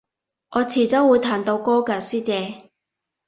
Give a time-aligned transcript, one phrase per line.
[0.49, 2.71] 我遲早會彈到歌㗎師姐